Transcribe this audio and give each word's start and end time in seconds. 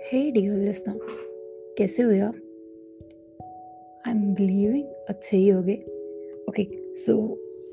हे 0.00 0.30
dear 0.30 0.54
listener 0.54 0.98
कैसे 1.78 2.02
हो 2.02 2.10
यार? 2.10 2.34
आई 4.06 4.12
एम 4.12 4.34
बिलीविंग 4.34 4.84
अच्छे 5.08 5.36
ही 5.36 5.48
होगे 5.48 5.74
ओके 6.48 6.64
सो 6.96 7.16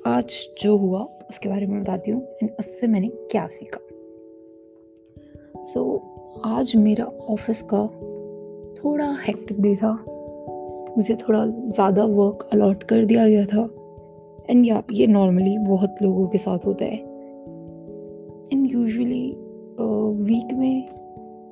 आज 0.07 0.33
जो 0.61 0.75
हुआ 0.77 0.99
उसके 1.29 1.49
बारे 1.49 1.65
में 1.65 1.79
बताती 1.81 2.11
हूँ 2.11 2.21
एंड 2.33 2.49
उससे 2.60 2.88
मैंने 2.88 3.07
क्या 3.31 3.47
सीखा। 3.47 3.79
सो 5.63 5.79
so, 5.79 6.42
आज 6.46 6.75
मेरा 6.75 7.06
ऑफ़िस 7.06 7.61
का 7.74 7.85
थोड़ा 8.76 9.12
हेक्टिक 9.21 9.62
डे 9.62 9.76
था। 9.76 9.94
मुझे 10.97 11.15
थोड़ा 11.15 11.46
ज़्यादा 11.47 12.05
वर्क 12.05 12.49
अलॉट 12.53 12.83
कर 12.83 13.05
दिया 13.05 13.28
गया 13.28 13.46
था। 13.46 13.63
एंड 14.49 14.65
या 14.65 14.83
ये 14.92 15.07
नॉर्मली 15.07 15.57
बहुत 15.57 16.02
लोगों 16.02 16.27
के 16.27 16.38
साथ 16.38 16.66
होता 16.66 16.85
है। 16.85 16.98
एंड 18.53 18.71
यूजुअली 18.71 19.26
वीक 19.79 20.53
में 20.53 21.04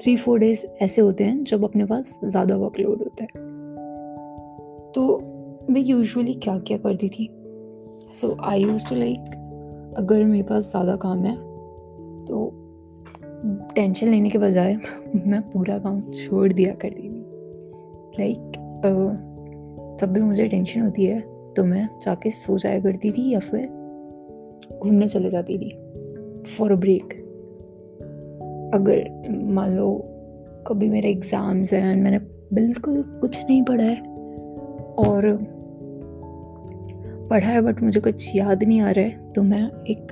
थ्री 0.03 0.15
फोर 0.17 0.39
डेज़ 0.39 0.65
ऐसे 0.81 1.01
होते 1.01 1.23
हैं 1.23 1.43
जब 1.43 1.63
अपने 1.63 1.85
पास 1.85 2.19
ज़्यादा 2.25 2.55
वर्कलोड 2.55 2.99
होता 2.99 3.23
है। 3.23 3.29
तो 4.91 5.19
मैं 5.69 5.81
यूजुअली 5.81 6.33
क्या 6.33 6.57
क्या 6.57 6.77
करती 6.77 7.09
थी? 7.09 7.29
So 8.15 8.35
I 8.43 8.63
use 8.63 8.87
to 8.89 8.95
like 8.95 9.95
अगर 9.97 10.23
मेरे 10.23 10.43
पास 10.43 10.69
ज़्यादा 10.71 10.95
काम 10.95 11.23
है 11.23 11.35
तो 12.25 12.51
टेंशन 13.75 14.07
लेने 14.07 14.29
के 14.29 14.37
बजाय 14.37 14.75
मैं 15.27 15.41
पूरा 15.41 15.77
काम 15.77 16.01
छोड़ 16.11 16.53
दिया 16.53 16.73
करती 16.73 17.09
थी। 17.09 17.25
लाइक 18.19 18.51
जब 20.01 20.13
भी 20.13 20.21
मुझे 20.21 20.47
टेंशन 20.47 20.81
होती 20.81 21.05
है 21.05 21.19
तो 21.53 21.63
मैं 21.63 21.89
जाके 22.03 22.31
सो 22.31 22.57
जाया 22.57 22.79
करती 22.79 23.11
थी 23.11 23.29
या 23.29 23.39
फिर 23.39 23.67
घूमने 24.83 25.07
चले 25.07 25.29
जाती 25.29 25.57
थी 25.57 25.75
फॉर 26.57 26.71
अ 26.71 26.75
ब्रेक 26.75 27.22
अगर 28.73 29.29
मान 29.53 29.75
लो 29.77 29.89
कभी 30.67 30.89
मेरे 30.89 31.09
एग्ज़ाम्स 31.09 31.73
हैं 31.73 31.95
मैंने 31.95 32.19
बिल्कुल 32.53 33.03
कुछ 33.21 33.43
नहीं 33.45 33.63
पढ़ा 33.63 33.83
है 33.83 33.97
और 34.99 35.37
पढ़ा 37.29 37.47
है 37.47 37.61
बट 37.61 37.81
मुझे 37.83 37.99
कुछ 37.99 38.35
याद 38.35 38.63
नहीं 38.63 38.81
आ 38.81 38.91
रहा 38.91 39.05
है 39.05 39.31
तो 39.33 39.43
मैं 39.43 39.63
एक 39.83 40.11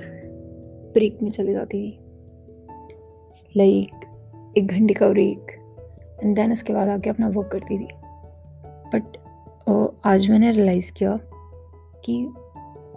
ब्रेक 0.94 1.18
में 1.22 1.30
चले 1.30 1.52
जाती 1.52 1.78
थी 1.78 1.98
लाइक 3.56 4.54
एक 4.58 4.66
घंटे 4.66 4.94
का 4.94 5.08
ब्रेक 5.08 5.50
एंड 6.24 6.34
देन 6.36 6.52
उसके 6.52 6.72
बाद 6.72 6.88
आके 6.88 7.10
अपना 7.10 7.28
वर्क 7.28 7.48
करती 7.52 7.78
थी। 7.78 7.88
बट 8.94 9.16
आज 10.04 10.30
मैंने 10.30 10.50
रियलाइज़ 10.52 10.92
किया 10.92 11.18
कि 12.04 12.24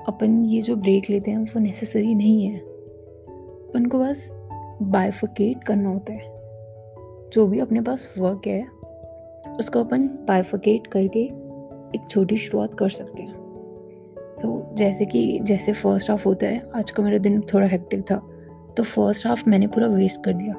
अपन 0.08 0.43
ये 0.45 0.61
जो 0.61 0.75
ब्रेक 0.75 1.09
लेते 1.09 1.31
हैं, 1.31 1.38
वो 1.38 1.59
नेसेसरी 1.59 2.16
नहीं 2.16 2.45
है। 2.45 2.58
अपन 2.58 3.86
को 3.86 3.99
बस 3.99 4.30
बाइफिकेट 4.81 5.63
करना 5.63 5.89
होता 5.89 6.13
है। 6.13 6.35
जो 7.33 7.47
भी 7.47 7.59
अपने 7.59 7.81
पास 7.81 8.13
वर्क 8.17 8.41
है 8.47 8.67
उसको 9.59 9.79
अपन 9.79 10.07
बाइफिकेट 10.07 10.87
करके 10.87 11.19
एक 11.95 12.01
छोटी 12.09 12.37
शुरुआत 12.37 12.73
कर 12.73 12.89
सकते 12.89 13.23
हैं। 13.23 13.33
सो 14.35 14.69
so, 14.71 14.77
जैसे 14.77 15.05
कि 15.05 15.39
जैसे 15.41 15.73
फ़र्स्ट 15.73 16.11
हाफ़ 16.11 16.25
होता 16.25 16.47
है 16.47 16.69
आज 16.75 16.91
का 16.91 17.03
मेरा 17.03 17.17
दिन 17.17 17.41
थोड़ा 17.41 17.67
हेक्टिक 17.67 18.01
था 18.11 18.27
तो 18.77 18.83
फ़र्स्ट 18.83 19.27
हाफ़ 19.27 19.49
मैंने 19.49 19.67
पूरा 19.67 19.87
वेस्ट 19.87 20.23
कर 20.23 20.33
दिया। 20.33 20.55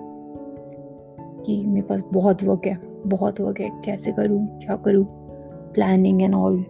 कि 1.47 1.67
मेरे 1.67 1.87
पास 1.87 2.03
बहुत 2.13 2.43
वर्क 2.43 2.63
है 2.67 2.79
बहुत 3.07 3.41
वर्क 3.41 3.61
है 3.61 3.71
कैसे 3.85 4.13
करूँ 4.13 4.61
क्या 4.61 4.77
करूँ 4.77 5.07
planning 5.73 6.23
and 6.23 6.35
all 6.35 6.65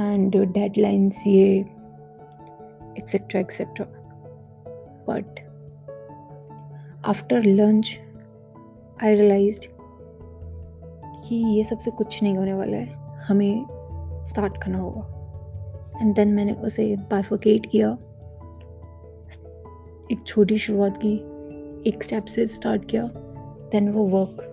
and 0.00 0.36
deadlines 0.36 1.24
ये 1.26 1.58
etcetera 2.98 3.40
etcetera 3.40 3.86
but 5.08 5.53
after 7.04 7.42
lunch 7.42 7.98
I 9.04 9.14
realise 9.14 9.60
कि 11.24 11.36
ये 11.36 11.64
सबसे 11.64 11.90
कुछ 11.90 12.22
नहीं 12.22 12.36
होने 12.36 12.54
वाला 12.54 12.76
है। 12.76 12.86
हमें 13.22 13.66
स्टार्ट 14.24 14.64
करना 14.64 14.78
होगा। 14.78 15.10
एंड 16.00 16.14
देन 16.14 16.28
मैंने 16.28 16.52
उसे 16.52 16.96
बाइफोकेट 16.96 17.66
किया। 17.66 17.98
एक 20.12 20.18
छोटी 20.26 20.58
शुरुआत 20.58 21.00
की। 21.04 21.14
एक 21.88 22.02
स्टेप 22.02 22.24
से 22.24 22.46
स्टार्ट 22.46 22.84
किया। 22.84 23.10
देन 23.72 23.88
वो 23.88 24.04
वर्क 24.04 24.50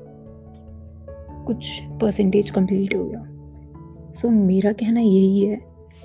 कुछ 1.47 1.83
परसेंटेज 1.83 2.49
कंप्लीट 2.49 2.95
हो 2.95 3.05
गया। 3.05 3.25
सो 4.13 4.27
so, 4.27 4.33
मेरा 4.33 4.71
कहना 4.71 4.99
यही 4.99 5.45
है 5.45 5.55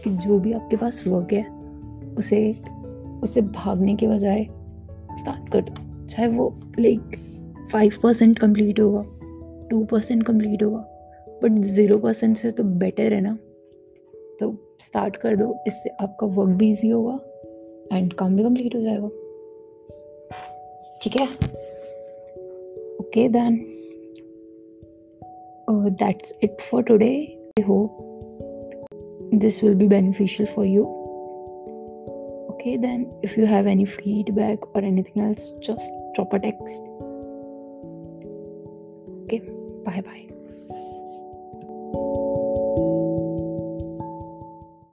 कि 0.05 0.11
जो 0.11 0.41
भी 0.41 0.53
आपके 0.53 0.77
पास 0.77 1.05
वर्क 1.07 1.33
है 1.33 1.51
उसे 2.19 2.63
उसे 3.23 3.43
भागने 3.43 3.97
के 3.97 4.09
बजाय 4.09 4.45
स्टार्ट 5.19 5.53
कर 5.53 5.61
दो। 5.61 5.86
चाहे 6.11 6.29
वो 6.29 6.61
लाइक 6.79 7.17
फाइव 7.73 7.93
परसेंट 8.03 8.39
कंप्लीट 8.39 8.81
होगा 8.81 9.05
टू 9.71 9.85
परसेंट 9.85 10.23
कंप्लीट 10.23 10.63
होगा 10.63 10.79
बट 11.43 11.53
ज़ीरो 11.53 11.99
परसेंट 11.99 12.37
से 12.37 12.51
तो 12.51 12.65
बेटर 12.65 13.13
है 13.13 13.21
ना? 13.21 13.39
तो 14.41 14.55
स्टार्ट 14.81 15.17
कर 15.17 15.37
दो, 15.37 15.57
इससे 15.67 15.91
आपका 16.01 16.27
वर्क 16.27 16.49
भी 16.49 16.71
ईजी 16.73 16.89
होगा 16.89 17.19
एंड 17.97 18.13
काम 18.13 18.37
भी 18.37 18.43
कंप्लीट 18.43 18.75
हो 18.75 18.81
जाएगा। 18.81 19.09
ठीक 21.03 21.17
है? 21.17 21.27
Okay 23.01 23.29
then 23.29 23.57
that's 25.71 26.35
it 26.43 26.61
for 26.61 26.83
today 26.83 27.11
I 27.59 27.63
hope 27.63 27.99
this 29.35 29.65
will 29.65 29.75
be 29.75 29.89
beneficial 29.89 30.49
for 30.49 30.67
you. 30.67 30.96
Okay 32.57 32.77
then 32.77 33.07
if 33.23 33.37
you 33.37 33.47
have 33.47 33.67
any 33.67 33.85
feedback 33.85 34.59
or 34.75 34.83
anything 34.83 35.23
else 35.23 35.53
just 35.61 35.93
drop 36.15 36.33
a 36.33 36.39
text. 36.39 36.83
Okay 39.25 39.41
bye 39.85 40.01
bye 40.01 40.36